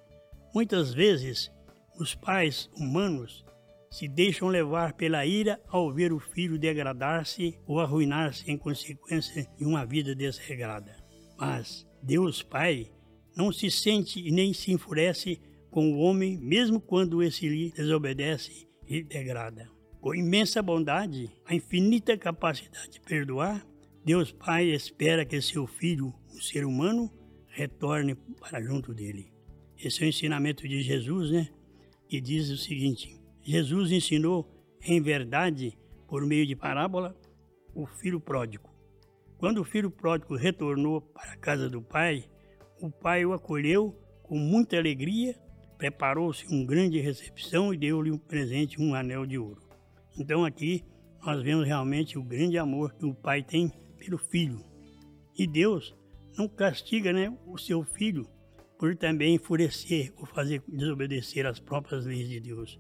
Muitas 0.54 0.94
vezes, 0.94 1.52
os 1.98 2.14
pais 2.14 2.70
humanos 2.76 3.46
se 3.90 4.08
deixam 4.08 4.48
levar 4.48 4.94
pela 4.94 5.26
ira 5.26 5.62
ao 5.68 5.94
ver 5.94 6.12
o 6.12 6.20
filho 6.20 6.58
degradar-se 6.58 7.58
ou 7.68 7.80
arruinar-se 7.80 8.50
em 8.52 8.58
consequência 8.58 9.48
de 9.56 9.64
uma 9.64 9.86
vida 9.86 10.16
desregrada. 10.16 10.98
Mas 11.38 11.88
Deus 12.02 12.42
Pai 12.42 12.92
não 13.38 13.52
se 13.54 13.70
sente 13.70 14.20
e 14.20 14.32
nem 14.32 14.54
se 14.54 14.72
enfurece 14.72 15.40
com 15.74 15.92
o 15.92 15.98
homem, 15.98 16.38
mesmo 16.38 16.80
quando 16.80 17.24
esse 17.24 17.50
lhe 17.50 17.72
desobedece 17.72 18.68
e 18.88 19.02
degrada. 19.02 19.68
Com 20.00 20.14
imensa 20.14 20.62
bondade, 20.62 21.32
a 21.48 21.56
infinita 21.56 22.16
capacidade 22.16 22.92
de 22.92 23.02
perdoar, 23.02 23.66
Deus 24.06 24.32
Pai 24.32 24.66
espera 24.66 25.26
que 25.26 25.42
seu 25.42 25.66
filho, 25.66 26.14
o 26.32 26.40
ser 26.40 26.64
humano, 26.64 27.12
retorne 27.48 28.14
para 28.40 28.62
junto 28.62 28.94
dele. 28.94 29.34
Esse 29.84 30.04
é 30.04 30.06
o 30.06 30.10
ensinamento 30.10 30.68
de 30.68 30.80
Jesus, 30.84 31.32
né? 31.32 31.50
Que 32.08 32.22
diz 32.22 32.52
o 32.52 32.58
seguinte: 32.58 33.20
Jesus 33.42 33.92
ensinou 33.92 34.48
em 34.80 35.02
verdade, 35.02 35.76
por 36.08 36.24
meio 36.24 36.46
de 36.46 36.56
parábola, 36.56 37.18
o 37.74 37.88
filho 37.88 38.20
pródigo. 38.20 38.70
Quando 39.40 39.60
o 39.60 39.66
filho 39.66 39.90
pródigo 39.90 40.36
retornou 40.36 41.02
para 41.02 41.32
a 41.32 41.38
casa 41.38 41.68
do 41.68 41.82
pai, 41.82 42.30
o 42.80 42.92
pai 42.92 43.26
o 43.26 43.34
acolheu 43.34 44.00
com 44.22 44.38
muita 44.38 44.78
alegria, 44.78 45.36
preparou-se 45.84 46.48
uma 46.48 46.66
grande 46.66 46.98
recepção 47.02 47.74
e 47.74 47.78
deu-lhe 47.78 48.10
um 48.10 48.18
presente, 48.18 48.82
um 48.82 48.96
anel 48.96 49.26
de 49.26 49.38
ouro. 49.38 49.62
Então 50.18 50.46
aqui 50.46 50.82
nós 51.22 51.44
vemos 51.44 51.68
realmente 51.68 52.18
o 52.18 52.24
grande 52.24 52.58
amor 52.58 52.94
que 52.94 53.06
o 53.06 53.14
pai 53.14 53.44
tem 53.44 53.70
pelo 53.98 54.18
filho. 54.18 54.64
E 55.38 55.46
Deus 55.46 55.94
não 56.38 56.48
castiga 56.48 57.12
né, 57.12 57.38
o 57.46 57.58
seu 57.58 57.84
filho 57.84 58.26
por 58.80 58.96
também 58.96 59.36
enfurecer 59.36 60.14
ou 60.16 60.26
fazer 60.26 60.64
desobedecer 60.70 61.46
as 61.46 61.60
próprias 61.60 62.06
leis 62.06 62.30
de 62.30 62.40
Deus. 62.40 62.80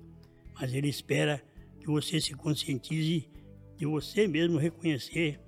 Mas 0.53 0.73
ele 0.73 0.87
espera 0.87 1.43
que 1.81 1.87
você 1.87 2.21
se 2.21 2.33
conscientize 2.33 3.29
de 3.75 3.85
você 3.85 4.29
mesmo 4.29 4.57
reconhecer 4.57 5.41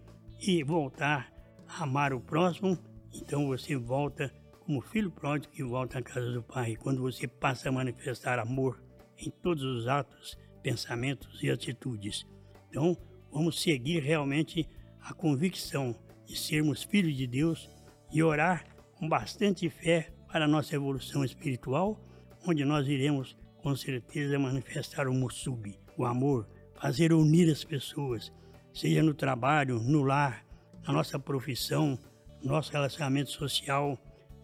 e 0.45 0.61
voltar 0.61 1.31
a 1.69 1.83
amar 1.83 2.13
o 2.13 2.19
próximo. 2.19 2.77
Então 3.13 3.47
você 3.47 3.77
volta 3.77 4.29
como 4.65 4.81
filho 4.81 5.11
pródigo 5.11 5.53
que 5.53 5.63
volta 5.63 5.99
à 5.99 6.01
casa 6.01 6.31
do 6.31 6.41
Pai, 6.41 6.75
quando 6.75 7.01
você 7.01 7.27
passa 7.27 7.69
a 7.69 7.71
manifestar 7.71 8.39
amor 8.39 8.83
em 9.17 9.29
todos 9.29 9.63
os 9.63 9.87
atos, 9.87 10.37
pensamentos 10.63 11.43
e 11.43 11.51
atitudes. 11.51 12.25
Então, 12.69 12.97
vamos 13.31 13.61
seguir 13.61 14.01
realmente 14.01 14.67
a 14.99 15.13
convicção 15.13 15.95
de 16.25 16.35
sermos 16.35 16.81
filhos 16.81 17.15
de 17.15 17.27
Deus 17.27 17.69
e 18.11 18.23
orar 18.23 18.65
com 18.95 19.07
bastante 19.07 19.69
fé 19.69 20.11
para 20.31 20.45
a 20.45 20.47
nossa 20.47 20.75
evolução 20.75 21.23
espiritual, 21.23 22.01
onde 22.47 22.65
nós 22.65 22.87
iremos 22.87 23.37
com 23.61 23.75
certeza 23.75 24.39
manifestar 24.39 25.07
o 25.07 25.13
Musubi, 25.13 25.79
o 25.95 26.05
amor, 26.05 26.49
fazer 26.73 27.13
unir 27.13 27.51
as 27.51 27.63
pessoas, 27.63 28.33
seja 28.73 29.03
no 29.03 29.13
trabalho, 29.13 29.79
no 29.79 30.03
lar, 30.03 30.43
na 30.85 30.91
nossa 30.91 31.19
profissão, 31.19 31.99
no 32.43 32.51
nosso 32.51 32.71
relacionamento 32.71 33.29
social, 33.29 33.97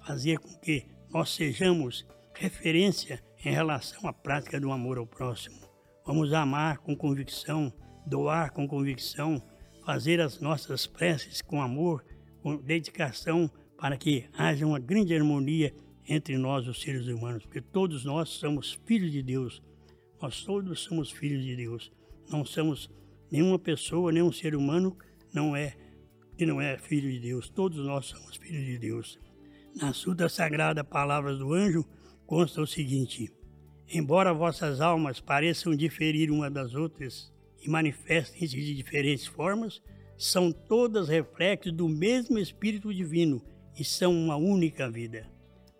fazer 0.05 0.39
com 0.39 0.53
que 0.59 0.85
nós 1.09 1.33
sejamos 1.33 2.05
referência 2.35 3.21
em 3.43 3.51
relação 3.51 4.07
à 4.07 4.13
prática 4.13 4.59
do 4.59 4.71
amor 4.71 4.97
ao 4.97 5.05
próximo. 5.05 5.59
Vamos 6.05 6.33
amar 6.33 6.79
com 6.79 6.95
convicção, 6.95 7.71
doar 8.05 8.51
com 8.51 8.67
convicção, 8.67 9.41
fazer 9.85 10.19
as 10.19 10.39
nossas 10.39 10.87
preces 10.87 11.41
com 11.41 11.61
amor, 11.61 12.03
com 12.41 12.57
dedicação, 12.57 13.49
para 13.77 13.97
que 13.97 14.25
haja 14.33 14.65
uma 14.65 14.79
grande 14.79 15.15
harmonia 15.15 15.73
entre 16.07 16.37
nós, 16.37 16.67
os 16.67 16.81
seres 16.81 17.07
humanos, 17.07 17.43
porque 17.43 17.61
todos 17.61 18.05
nós 18.05 18.29
somos 18.29 18.79
filhos 18.85 19.11
de 19.11 19.21
Deus. 19.23 19.61
Nós 20.21 20.43
todos 20.43 20.81
somos 20.81 21.11
filhos 21.11 21.43
de 21.43 21.55
Deus. 21.55 21.91
Não 22.29 22.45
somos 22.45 22.91
nenhuma 23.31 23.57
pessoa, 23.57 24.11
nenhum 24.11 24.31
ser 24.31 24.55
humano 24.55 24.95
não 25.33 25.55
é 25.55 25.75
que 26.37 26.45
não 26.45 26.61
é 26.61 26.77
filho 26.77 27.11
de 27.11 27.19
Deus. 27.19 27.49
Todos 27.49 27.85
nós 27.85 28.07
somos 28.07 28.35
filhos 28.37 28.65
de 28.65 28.77
Deus. 28.77 29.19
Na 29.75 29.93
Suda 29.93 30.27
Sagrada 30.27 30.83
Palavras 30.83 31.39
do 31.39 31.53
Anjo 31.53 31.85
consta 32.25 32.61
o 32.61 32.67
seguinte: 32.67 33.31
Embora 33.87 34.33
vossas 34.33 34.81
almas 34.81 35.21
pareçam 35.21 35.75
diferir 35.75 36.29
uma 36.29 36.49
das 36.49 36.75
outras 36.75 37.31
e 37.63 37.69
manifestem-se 37.69 38.55
de 38.55 38.75
diferentes 38.75 39.25
formas, 39.25 39.81
são 40.17 40.51
todas 40.51 41.07
reflexos 41.07 41.71
do 41.71 41.87
mesmo 41.87 42.37
Espírito 42.37 42.93
Divino 42.93 43.41
e 43.77 43.83
são 43.83 44.13
uma 44.13 44.35
única 44.35 44.89
vida. 44.89 45.25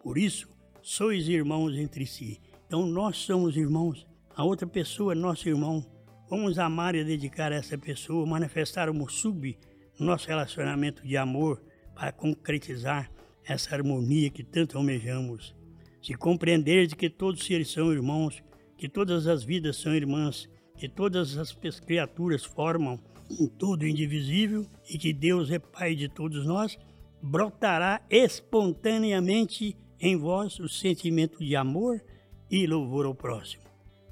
Por 0.02 0.18
isso, 0.18 0.48
sois 0.82 1.28
irmãos 1.28 1.76
entre 1.76 2.06
si. 2.06 2.40
Então, 2.66 2.86
nós 2.86 3.18
somos 3.18 3.58
irmãos, 3.58 4.08
a 4.36 4.44
outra 4.44 4.66
pessoa 4.66 5.12
é 5.12 5.16
nosso 5.16 5.50
irmão. 5.50 5.86
Vamos 6.30 6.58
amar 6.58 6.96
e 6.96 7.04
dedicar 7.04 7.52
a 7.52 7.56
essa 7.56 7.78
pessoa, 7.78 8.26
manifestar 8.26 8.90
o 8.90 9.10
sub 9.10 9.58
no 10.00 10.06
nosso 10.06 10.30
relacionamento 10.30 11.06
de 11.06 11.18
amor 11.18 11.62
para 11.94 12.14
concretizar 12.14 13.12
essa 13.46 13.76
harmonia 13.76 14.30
que 14.30 14.44
tanto 14.44 14.78
almejamos. 14.78 15.56
Se 16.02 16.14
compreender 16.14 16.88
de 16.88 16.96
que 16.96 17.10
todos 17.10 17.42
os 17.42 17.48
seres 17.48 17.72
são 17.72 17.92
irmãos, 17.92 18.44
que 18.78 18.90
todas 18.90 19.28
as 19.28 19.44
vidas 19.44 19.78
são 19.78 19.94
irmãs, 19.94 20.50
que 20.76 20.90
todas 20.90 21.38
as 21.38 21.54
criaturas 21.80 22.44
formam 22.44 23.00
um 23.40 23.48
todo 23.48 23.88
indivisível 23.88 24.66
e 24.90 24.98
que 24.98 25.14
Deus 25.14 25.52
é 25.52 25.60
Pai 25.60 25.96
de 25.96 26.10
todos 26.10 26.46
nós, 26.46 26.78
brotará 27.22 28.02
espontaneamente 28.10 29.78
em 30.00 30.18
vós 30.18 30.60
o 30.60 30.68
sentimento 30.68 31.38
de 31.40 31.56
amor 31.56 32.02
e 32.50 32.66
louvor 32.66 33.06
ao 33.06 33.14
próximo. 33.14 33.64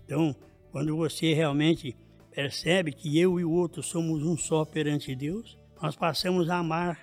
Então, 0.06 0.36
quando 0.72 0.96
você 0.96 1.34
realmente 1.34 1.98
percebe 2.32 2.92
que 2.92 3.20
eu 3.20 3.40
e 3.40 3.44
o 3.44 3.52
outro 3.52 3.82
somos 3.82 4.24
um 4.24 4.38
só 4.38 4.64
perante 4.64 5.16
Deus, 5.16 5.58
nós 5.82 5.96
passamos 5.96 6.50
a 6.50 6.58
amar 6.58 7.00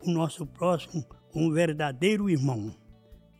o 0.00 0.10
nosso 0.10 0.46
próximo 0.46 1.04
um 1.38 1.52
verdadeiro 1.52 2.28
irmão. 2.28 2.74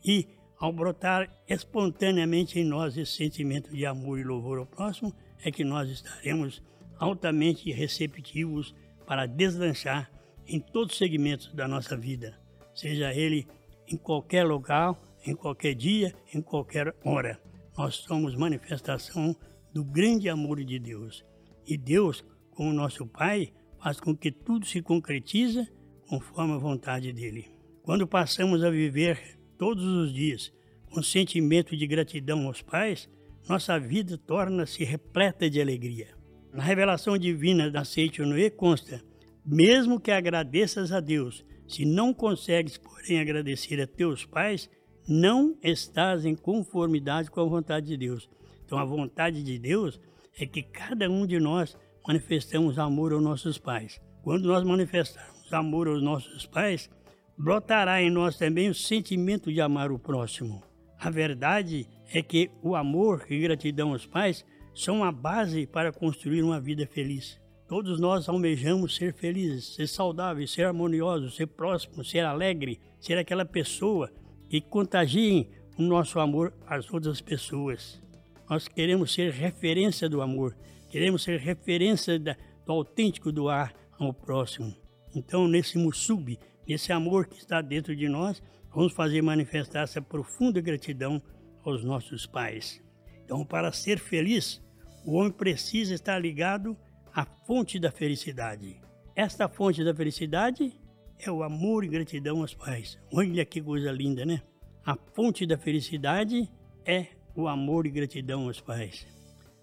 E, 0.04 0.28
ao 0.58 0.72
brotar 0.72 1.28
espontaneamente 1.48 2.58
em 2.58 2.64
nós 2.64 2.96
esse 2.96 3.12
sentimento 3.12 3.72
de 3.72 3.84
amor 3.84 4.20
e 4.20 4.24
louvor 4.24 4.58
ao 4.58 4.66
próximo, 4.66 5.12
é 5.42 5.50
que 5.50 5.64
nós 5.64 5.90
estaremos 5.90 6.62
altamente 6.98 7.72
receptivos 7.72 8.74
para 9.04 9.26
deslanchar 9.26 10.10
em 10.46 10.60
todos 10.60 10.92
os 10.92 10.98
segmentos 10.98 11.52
da 11.52 11.66
nossa 11.66 11.96
vida, 11.96 12.38
seja 12.74 13.12
ele 13.12 13.46
em 13.86 13.96
qualquer 13.96 14.44
local, 14.44 14.96
em 15.26 15.34
qualquer 15.34 15.74
dia, 15.74 16.14
em 16.32 16.40
qualquer 16.40 16.94
hora. 17.04 17.40
Nós 17.76 17.96
somos 17.96 18.36
manifestação 18.36 19.34
do 19.72 19.84
grande 19.84 20.28
amor 20.28 20.62
de 20.64 20.78
Deus. 20.78 21.24
E 21.66 21.76
Deus, 21.76 22.24
como 22.50 22.72
nosso 22.72 23.06
Pai, 23.06 23.52
faz 23.82 24.00
com 24.00 24.16
que 24.16 24.32
tudo 24.32 24.66
se 24.66 24.82
concretize 24.82 25.68
conforme 26.08 26.54
a 26.54 26.58
vontade 26.58 27.12
dele. 27.12 27.57
Quando 27.88 28.06
passamos 28.06 28.62
a 28.62 28.68
viver 28.68 29.18
todos 29.56 29.82
os 29.82 30.12
dias 30.12 30.52
com 30.90 31.02
sentimento 31.02 31.74
de 31.74 31.86
gratidão 31.86 32.46
aos 32.46 32.60
pais, 32.60 33.08
nossa 33.48 33.80
vida 33.80 34.18
torna-se 34.18 34.84
repleta 34.84 35.48
de 35.48 35.58
alegria. 35.58 36.08
Na 36.52 36.62
revelação 36.62 37.16
divina 37.16 37.70
da 37.70 37.84
Seite 37.84 38.20
Noé 38.20 38.50
consta: 38.50 39.02
mesmo 39.42 39.98
que 39.98 40.10
agradeças 40.10 40.92
a 40.92 41.00
Deus, 41.00 41.42
se 41.66 41.86
não 41.86 42.12
consegues, 42.12 42.76
porém, 42.76 43.20
agradecer 43.20 43.80
a 43.80 43.86
teus 43.86 44.22
pais, 44.22 44.68
não 45.08 45.56
estás 45.62 46.26
em 46.26 46.34
conformidade 46.34 47.30
com 47.30 47.40
a 47.40 47.44
vontade 47.44 47.86
de 47.86 47.96
Deus. 47.96 48.28
Então, 48.66 48.76
a 48.76 48.84
vontade 48.84 49.42
de 49.42 49.58
Deus 49.58 49.98
é 50.38 50.44
que 50.44 50.62
cada 50.62 51.08
um 51.08 51.26
de 51.26 51.40
nós 51.40 51.74
manifestamos 52.06 52.78
amor 52.78 53.14
aos 53.14 53.22
nossos 53.22 53.56
pais. 53.56 53.98
Quando 54.22 54.46
nós 54.46 54.62
manifestarmos 54.62 55.50
amor 55.50 55.88
aos 55.88 56.02
nossos 56.02 56.44
pais, 56.44 56.90
brotará 57.38 58.02
em 58.02 58.10
nós 58.10 58.36
também 58.36 58.68
o 58.68 58.74
sentimento 58.74 59.52
de 59.52 59.60
amar 59.60 59.92
o 59.92 59.98
próximo. 59.98 60.60
A 60.98 61.08
verdade 61.08 61.86
é 62.12 62.20
que 62.20 62.50
o 62.60 62.74
amor 62.74 63.24
e 63.30 63.38
gratidão 63.38 63.92
aos 63.92 64.04
pais 64.04 64.44
são 64.74 65.04
a 65.04 65.12
base 65.12 65.64
para 65.64 65.92
construir 65.92 66.42
uma 66.42 66.60
vida 66.60 66.84
feliz. 66.86 67.40
Todos 67.68 68.00
nós 68.00 68.28
almejamos 68.28 68.96
ser 68.96 69.14
felizes, 69.14 69.74
ser 69.74 69.86
saudáveis, 69.86 70.50
ser 70.50 70.64
harmoniosos, 70.64 71.36
ser 71.36 71.46
próximos, 71.46 72.10
ser 72.10 72.24
alegre, 72.24 72.80
ser 72.98 73.16
aquela 73.16 73.44
pessoa 73.44 74.10
que 74.48 74.60
contagiem 74.60 75.48
o 75.78 75.82
nosso 75.82 76.18
amor 76.18 76.52
às 76.66 76.92
outras 76.92 77.20
pessoas. 77.20 78.02
Nós 78.50 78.66
queremos 78.66 79.12
ser 79.12 79.30
referência 79.30 80.08
do 80.08 80.22
amor, 80.22 80.56
queremos 80.90 81.22
ser 81.22 81.38
referência 81.38 82.18
da, 82.18 82.36
do 82.66 82.72
autêntico 82.72 83.30
doar 83.30 83.74
ao 83.98 84.12
próximo. 84.12 84.74
Então, 85.14 85.46
nesse 85.46 85.78
mussub, 85.78 86.38
nesse 86.68 86.92
amor 86.92 87.26
que 87.26 87.38
está 87.38 87.62
dentro 87.62 87.96
de 87.96 88.08
nós, 88.08 88.42
vamos 88.72 88.92
fazer 88.92 89.22
manifestar 89.22 89.84
essa 89.84 90.02
profunda 90.02 90.60
gratidão 90.60 91.22
aos 91.64 91.82
nossos 91.82 92.26
pais. 92.26 92.82
Então, 93.24 93.44
para 93.44 93.72
ser 93.72 93.98
feliz, 93.98 94.62
o 95.04 95.14
homem 95.14 95.32
precisa 95.32 95.94
estar 95.94 96.18
ligado 96.18 96.76
à 97.14 97.24
fonte 97.24 97.78
da 97.78 97.90
felicidade. 97.90 98.80
Esta 99.16 99.48
fonte 99.48 99.82
da 99.82 99.94
felicidade 99.94 100.72
é 101.18 101.30
o 101.30 101.42
amor 101.42 101.84
e 101.84 101.88
gratidão 101.88 102.42
aos 102.42 102.54
pais. 102.54 102.98
Olha 103.12 103.44
que 103.44 103.60
coisa 103.60 103.90
linda, 103.90 104.24
né? 104.24 104.42
A 104.84 104.94
fonte 105.14 105.44
da 105.44 105.58
felicidade 105.58 106.48
é 106.84 107.08
o 107.34 107.48
amor 107.48 107.86
e 107.86 107.90
gratidão 107.90 108.46
aos 108.46 108.60
pais. 108.60 109.06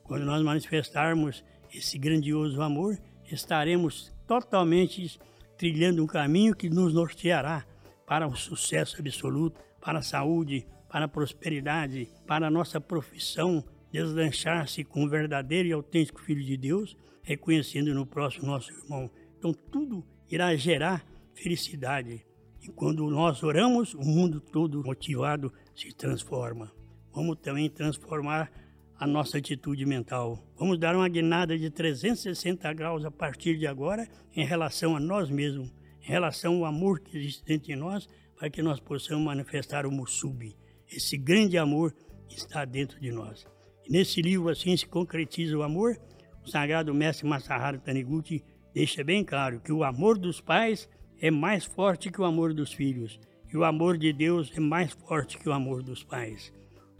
Quando 0.04 0.26
nós 0.26 0.44
manifestarmos 0.44 1.44
esse 1.74 1.98
grandioso 1.98 2.62
amor, 2.62 3.00
estaremos 3.32 4.14
totalmente 4.28 5.20
trilhando 5.58 6.04
um 6.04 6.08
caminho 6.08 6.56
que 6.56 6.70
nos 6.70 6.94
norteará 6.94 7.66
para 8.06 8.28
o 8.28 8.36
sucesso 8.36 9.00
absoluto, 9.00 9.60
para 9.82 10.00
a 10.00 10.04
saúde, 10.04 10.66
para 10.90 11.06
a 11.06 11.10
prosperidade, 11.10 12.10
para 12.28 12.48
a 12.48 12.52
nossa 12.52 12.80
profissão, 12.80 13.64
deslanchar-se 13.92 14.84
com 14.84 15.04
o 15.04 15.10
verdadeiro 15.10 15.68
e 15.68 15.74
autêntico 15.74 16.22
Filho 16.22 16.44
de 16.44 16.58
Deus, 16.58 16.96
reconhecendo 17.24 17.94
no 17.94 18.06
próximo 18.06 18.48
nosso 18.48 18.72
irmão. 18.72 19.10
Então 19.38 19.54
tudo 19.54 20.06
irá 20.30 20.56
gerar 20.56 21.06
felicidade. 21.34 22.26
E 22.62 22.68
quando 22.70 23.10
nós 23.10 23.44
oramos, 23.44 23.94
o 23.94 24.04
mundo 24.04 24.40
todo 24.40 24.84
motivado 24.84 25.54
se 25.76 25.94
transforma. 25.94 26.72
Vamos 27.14 27.38
também 27.38 27.70
transformar 27.70 28.52
a 28.98 29.06
nossa 29.06 29.38
atitude 29.38 29.86
mental. 29.86 30.40
Vamos 30.58 30.80
dar 30.80 30.96
uma 30.96 31.10
guinada 31.10 31.58
de 31.58 31.70
360 31.70 32.72
graus 32.74 33.04
a 33.04 33.12
partir 33.12 33.58
de 33.58 33.68
agora 33.68 34.08
em 34.36 34.46
relação 34.46 34.96
a 34.96 35.00
nós 35.00 35.30
mesmos, 35.30 35.74
em 36.02 36.08
relação 36.08 36.56
ao 36.56 36.66
amor 36.66 37.00
que 37.00 37.18
existe 37.18 37.44
dentro 37.44 37.68
de 37.68 37.76
nós, 37.76 38.08
para 38.38 38.50
que 38.50 38.62
nós 38.62 38.80
possamos 38.80 39.26
manifestar 39.26 39.86
o 39.86 39.92
Musubi, 39.92 40.56
esse 40.90 41.18
grande 41.18 41.58
amor 41.58 41.94
que 42.28 42.38
está 42.38 42.66
dentro 42.66 43.00
de 43.00 43.12
nós. 43.12 43.46
E 43.86 43.92
nesse 43.92 44.22
livro 44.22 44.50
assim 44.50 44.76
se 44.76 44.86
concretiza 44.86 45.58
o 45.58 45.64
amor. 45.64 45.98
O 46.44 46.50
sagrado 46.50 46.94
mestre 46.94 47.28
Masaharu 47.28 47.80
Taniguchi 47.80 48.44
deixa 48.74 49.04
bem 49.04 49.24
claro 49.24 49.60
que 49.60 49.72
o 49.72 49.84
amor 49.84 50.18
dos 50.18 50.42
pais 50.42 50.90
é 51.20 51.32
mais 51.32 51.66
forte 51.66 52.12
que 52.12 52.20
o 52.20 52.26
amor 52.26 52.54
dos 52.54 52.74
filhos, 52.74 53.20
e 53.52 53.58
o 53.58 53.64
amor 53.64 53.98
de 53.98 54.12
Deus 54.12 54.52
é 54.56 54.60
mais 54.60 54.92
forte 54.92 55.38
que 55.38 55.48
o 55.48 55.54
amor 55.54 55.82
dos 55.82 56.04
pais. 56.04 56.52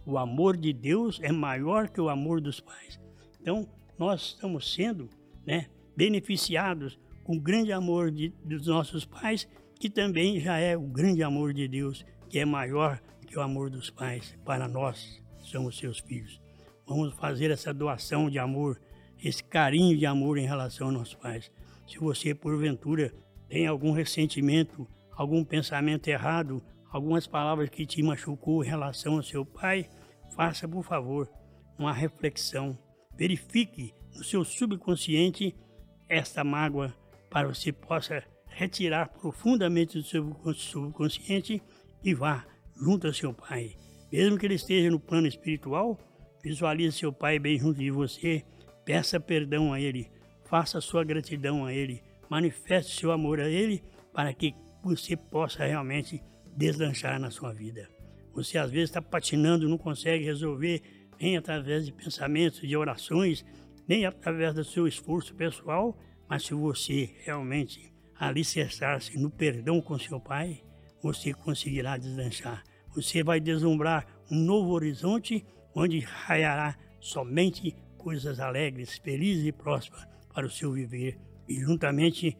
O 0.06 0.16
amor 0.16 0.56
de 0.56 0.72
Deus 0.72 1.18
é 1.20 1.32
maior 1.32 1.88
que 1.88 2.00
o 2.00 2.08
amor 2.08 2.40
dos 2.40 2.60
pais. 2.60 3.00
Então, 3.40 3.68
nós 3.98 4.22
estamos 4.22 4.72
sendo 4.72 5.10
né, 5.44 5.66
beneficiados 5.96 6.98
com 7.24 7.36
o 7.36 7.40
grande 7.40 7.72
amor 7.72 8.12
de, 8.12 8.28
dos 8.44 8.68
nossos 8.68 9.04
pais, 9.04 9.48
que 9.80 9.90
também 9.90 10.38
já 10.38 10.58
é 10.58 10.76
o 10.76 10.82
grande 10.82 11.24
amor 11.24 11.52
de 11.52 11.66
Deus, 11.66 12.06
que 12.28 12.38
é 12.38 12.44
maior 12.44 13.00
que 13.26 13.36
o 13.36 13.42
amor 13.42 13.68
dos 13.68 13.90
pais 13.90 14.38
para 14.44 14.68
nós, 14.68 15.20
somos 15.42 15.76
seus 15.76 15.98
filhos. 15.98 16.40
Vamos 16.86 17.12
fazer 17.14 17.50
essa 17.50 17.74
doação 17.74 18.30
de 18.30 18.38
amor, 18.38 18.80
esse 19.22 19.42
carinho 19.42 19.96
de 19.98 20.06
amor 20.06 20.38
em 20.38 20.46
relação 20.46 20.86
aos 20.86 20.96
nossos 20.96 21.14
pais. 21.14 21.50
Se 21.86 21.98
você, 21.98 22.32
porventura, 22.32 23.12
tem 23.48 23.66
algum 23.66 23.90
ressentimento, 23.90 24.86
algum 25.12 25.44
pensamento 25.44 26.06
errado, 26.06 26.62
algumas 26.90 27.26
palavras 27.26 27.68
que 27.68 27.84
te 27.84 28.02
machucou 28.02 28.64
em 28.64 28.68
relação 28.68 29.16
ao 29.16 29.22
seu 29.22 29.44
pai, 29.44 29.88
faça, 30.36 30.68
por 30.68 30.84
favor, 30.84 31.28
uma 31.78 31.92
reflexão. 31.92 32.78
Verifique 33.16 33.94
no 34.14 34.22
seu 34.22 34.44
subconsciente 34.44 35.56
esta 36.08 36.44
mágoa 36.44 36.94
para 37.30 37.48
você 37.48 37.72
possa 37.72 38.22
retirar 38.46 39.08
profundamente 39.08 39.98
do 39.98 40.04
seu 40.04 40.36
subconsciente 40.54 41.62
e 42.04 42.14
vá 42.14 42.46
junto 42.76 43.06
ao 43.06 43.12
seu 43.12 43.32
pai. 43.32 43.74
Mesmo 44.12 44.38
que 44.38 44.46
ele 44.46 44.54
esteja 44.54 44.90
no 44.90 45.00
plano 45.00 45.26
espiritual, 45.26 45.98
visualize 46.42 46.98
seu 46.98 47.12
pai 47.12 47.38
bem 47.38 47.58
junto 47.58 47.80
de 47.80 47.90
você, 47.90 48.44
peça 48.84 49.18
perdão 49.18 49.72
a 49.72 49.80
ele, 49.80 50.10
faça 50.44 50.80
sua 50.80 51.02
gratidão 51.02 51.64
a 51.64 51.72
ele, 51.72 52.02
manifeste 52.30 52.98
seu 52.98 53.10
amor 53.10 53.40
a 53.40 53.48
ele 53.48 53.82
para 54.12 54.32
que 54.32 54.54
você 54.82 55.16
possa 55.16 55.64
realmente 55.64 56.22
deslanchar 56.56 57.18
na 57.18 57.30
sua 57.30 57.52
vida. 57.52 57.95
Você 58.36 58.58
às 58.58 58.70
vezes 58.70 58.90
está 58.90 59.00
patinando, 59.00 59.66
não 59.66 59.78
consegue 59.78 60.22
resolver 60.22 60.82
nem 61.18 61.38
através 61.38 61.86
de 61.86 61.92
pensamentos, 61.92 62.60
de 62.60 62.76
orações, 62.76 63.42
nem 63.88 64.04
através 64.04 64.52
do 64.52 64.62
seu 64.62 64.86
esforço 64.86 65.34
pessoal, 65.34 65.98
mas 66.28 66.44
se 66.44 66.52
você 66.52 67.14
realmente 67.24 67.90
alicerçar-se 68.14 69.18
no 69.18 69.30
perdão 69.30 69.80
com 69.80 69.98
seu 69.98 70.20
Pai, 70.20 70.62
você 71.02 71.32
conseguirá 71.32 71.96
deslanchar. 71.96 72.62
Você 72.94 73.22
vai 73.22 73.40
deslumbrar 73.40 74.06
um 74.30 74.36
novo 74.36 74.72
horizonte 74.72 75.42
onde 75.74 76.00
raiará 76.00 76.76
somente 77.00 77.74
coisas 77.96 78.38
alegres, 78.38 78.98
felizes 78.98 79.46
e 79.46 79.52
prósperas 79.52 80.06
para 80.34 80.46
o 80.46 80.50
seu 80.50 80.72
viver. 80.72 81.18
E 81.48 81.54
juntamente 81.54 82.36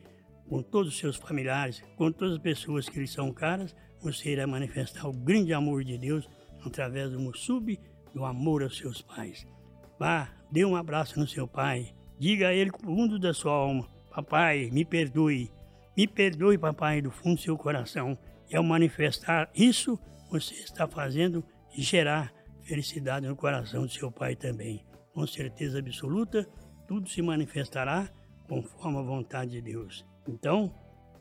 com 0.46 0.62
todos 0.62 0.92
os 0.92 0.98
seus 0.98 1.16
familiares, 1.16 1.82
com 1.96 2.12
todas 2.12 2.34
as 2.34 2.42
pessoas 2.42 2.86
que 2.86 3.00
lhe 3.00 3.06
são 3.06 3.32
caras, 3.32 3.74
você 4.06 4.30
irá 4.30 4.46
manifestar 4.46 5.08
o 5.08 5.12
grande 5.12 5.52
amor 5.52 5.82
de 5.82 5.98
Deus 5.98 6.28
através 6.64 7.10
do 7.10 7.18
Mussub, 7.18 7.78
do 8.14 8.24
amor 8.24 8.62
aos 8.62 8.78
seus 8.78 9.02
pais. 9.02 9.44
Vá, 9.98 10.30
dê 10.50 10.64
um 10.64 10.76
abraço 10.76 11.18
no 11.18 11.26
seu 11.26 11.48
pai, 11.48 11.92
diga 12.18 12.48
a 12.48 12.54
ele 12.54 12.70
com 12.70 12.82
o 12.82 12.96
fundo 12.96 13.18
da 13.18 13.34
sua 13.34 13.52
alma, 13.52 13.88
papai, 14.10 14.70
me 14.70 14.84
perdoe, 14.84 15.50
me 15.96 16.06
perdoe, 16.06 16.56
papai, 16.56 17.02
do 17.02 17.10
fundo 17.10 17.36
do 17.36 17.42
seu 17.42 17.56
coração. 17.58 18.16
E 18.48 18.56
ao 18.56 18.62
manifestar 18.62 19.50
isso, 19.54 19.98
você 20.30 20.54
está 20.54 20.86
fazendo 20.86 21.44
gerar 21.76 22.32
felicidade 22.62 23.26
no 23.26 23.34
coração 23.34 23.82
do 23.82 23.92
seu 23.92 24.12
pai 24.12 24.36
também. 24.36 24.84
Com 25.12 25.26
certeza 25.26 25.80
absoluta, 25.80 26.48
tudo 26.86 27.08
se 27.08 27.20
manifestará 27.22 28.08
conforme 28.46 28.98
a 28.98 29.02
vontade 29.02 29.52
de 29.52 29.60
Deus. 29.60 30.06
Então, 30.28 30.72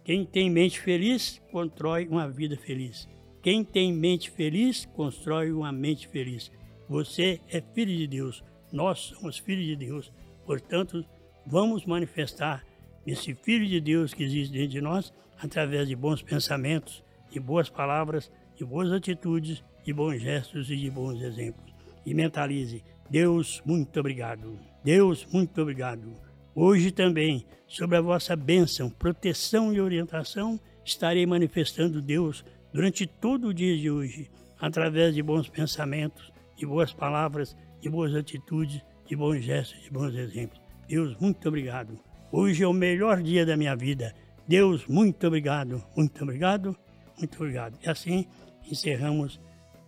quem 0.05 0.23
tem 0.23 0.51
mente 0.51 0.79
feliz, 0.79 1.41
constrói 1.51 2.07
uma 2.07 2.29
vida 2.29 2.55
feliz. 2.55 3.09
Quem 3.41 3.63
tem 3.63 3.91
mente 3.91 4.29
feliz, 4.29 4.85
constrói 4.85 5.51
uma 5.51 5.71
mente 5.71 6.07
feliz. 6.07 6.51
Você 6.87 7.41
é 7.49 7.59
filho 7.59 7.97
de 7.97 8.05
Deus, 8.05 8.43
nós 8.71 8.99
somos 8.99 9.39
filhos 9.39 9.65
de 9.65 9.75
Deus. 9.75 10.13
Portanto, 10.45 11.03
vamos 11.43 11.87
manifestar 11.87 12.63
esse 13.05 13.33
Filho 13.33 13.67
de 13.67 13.81
Deus 13.81 14.13
que 14.13 14.23
existe 14.23 14.53
dentro 14.53 14.69
de 14.69 14.81
nós 14.81 15.11
através 15.41 15.87
de 15.87 15.95
bons 15.95 16.21
pensamentos, 16.21 17.03
de 17.31 17.39
boas 17.39 17.67
palavras, 17.67 18.31
de 18.55 18.63
boas 18.63 18.91
atitudes, 18.91 19.63
de 19.83 19.91
bons 19.91 20.21
gestos 20.21 20.69
e 20.69 20.77
de 20.77 20.91
bons 20.91 21.19
exemplos. 21.19 21.73
E 22.05 22.13
mentalize: 22.13 22.83
Deus, 23.09 23.59
muito 23.65 23.99
obrigado. 23.99 24.59
Deus, 24.83 25.25
muito 25.31 25.59
obrigado. 25.59 26.13
Hoje 26.57 26.89
também, 26.89 27.45
sobre 27.67 27.97
a 27.97 28.01
vossa 28.01 28.33
bênção, 28.33 28.89
proteção 28.89 29.73
e 29.73 29.81
orientação, 29.81 30.57
estarei 30.85 31.25
manifestando 31.25 32.01
Deus 32.01 32.45
durante 32.73 33.05
todo 33.05 33.49
o 33.49 33.53
dia 33.53 33.77
de 33.77 33.91
hoje, 33.91 34.31
através 34.57 35.13
de 35.13 35.21
bons 35.21 35.49
pensamentos, 35.49 36.31
de 36.55 36.65
boas 36.65 36.93
palavras, 36.93 37.57
de 37.81 37.89
boas 37.89 38.15
atitudes, 38.15 38.81
de 39.05 39.17
bons 39.17 39.43
gestos, 39.43 39.83
de 39.83 39.91
bons 39.91 40.15
exemplos. 40.15 40.61
Deus, 40.87 41.13
muito 41.19 41.45
obrigado. 41.45 41.99
Hoje 42.31 42.63
é 42.63 42.67
o 42.67 42.71
melhor 42.71 43.21
dia 43.21 43.45
da 43.45 43.57
minha 43.57 43.75
vida. 43.75 44.15
Deus, 44.47 44.87
muito 44.87 45.27
obrigado, 45.27 45.83
muito 45.93 46.23
obrigado, 46.23 46.73
muito 47.17 47.35
obrigado. 47.35 47.77
E 47.83 47.89
assim 47.89 48.27
encerramos 48.65 49.41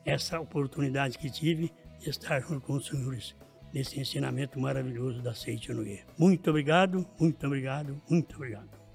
essa 0.03 0.37
oportunidade 0.37 1.17
que 1.17 1.29
tive 1.29 1.71
de 1.97 2.09
estar 2.09 2.41
junto 2.41 2.59
com 2.59 2.73
os 2.73 2.87
senhores 2.87 3.33
nesse 3.77 3.99
ensinamento 3.99 4.59
maravilhoso 4.59 5.21
da 5.21 5.35
Seite 5.35 5.71
Noé. 5.71 5.99
Muito 6.17 6.49
obrigado, 6.49 7.05
muito 7.19 7.45
obrigado, 7.45 8.01
muito 8.09 8.35
obrigado. 8.35 8.86